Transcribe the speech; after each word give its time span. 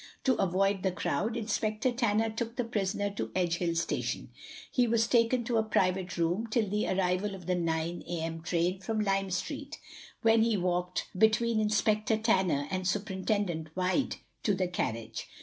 To 0.23 0.33
avoid 0.37 0.81
the 0.81 0.91
crowd 0.91 1.37
Inspector 1.37 1.91
Tanner 1.91 2.31
took 2.31 2.55
the 2.55 2.63
prisoner 2.63 3.11
to 3.11 3.27
Edgehill 3.35 3.75
station. 3.77 4.31
He 4.71 4.87
was 4.87 5.05
taken 5.05 5.43
to 5.43 5.57
a 5.57 5.63
private 5.63 6.17
room 6.17 6.47
till 6.49 6.67
the 6.67 6.87
arrival 6.87 7.35
of 7.35 7.45
the 7.45 7.53
nine 7.53 8.01
a.m. 8.07 8.41
train 8.41 8.79
from 8.79 9.01
Lime 9.01 9.29
street, 9.29 9.77
when 10.23 10.41
he 10.41 10.57
walked 10.57 11.05
between 11.15 11.59
Inspector 11.59 12.17
Tanner 12.17 12.67
and 12.71 12.87
Superintendent 12.87 13.67
Wide 13.75 14.15
to 14.41 14.55
the 14.55 14.67
carriage. 14.67 15.27